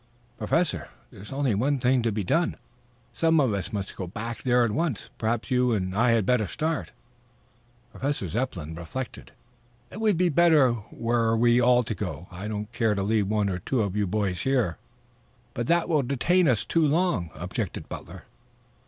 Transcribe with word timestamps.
"Professor, 0.39 0.89
there 1.11 1.21
is 1.21 1.31
only 1.31 1.53
one 1.53 1.77
thing 1.77 2.01
to 2.01 2.11
be 2.11 2.23
done. 2.23 2.57
Some 3.13 3.39
of 3.39 3.53
us 3.53 3.71
must 3.71 3.95
go 3.95 4.07
back 4.07 4.41
there 4.41 4.65
at 4.65 4.71
once. 4.71 5.11
Perhaps 5.19 5.51
you 5.51 5.73
and 5.73 5.95
I 5.95 6.09
had 6.09 6.25
better 6.25 6.47
start." 6.47 6.91
Professor 7.91 8.27
Zepplin 8.27 8.73
reflected. 8.73 9.31
"It 9.91 9.99
would 10.01 10.17
be 10.17 10.29
better 10.29 10.77
were 10.91 11.37
we 11.37 11.61
all 11.61 11.83
to 11.83 11.93
go. 11.93 12.25
I 12.31 12.47
don't 12.47 12.71
care 12.73 12.95
to 12.95 13.03
leave 13.03 13.27
one 13.27 13.47
or 13.47 13.59
two 13.59 13.83
of 13.83 13.95
you 13.95 14.07
boys 14.07 14.41
here." 14.41 14.79
"But 15.53 15.67
that 15.67 15.87
will 15.87 16.01
detain 16.01 16.47
us 16.47 16.65
too 16.65 16.83
long," 16.87 17.29
objected 17.35 17.87
Butler. 17.87 18.23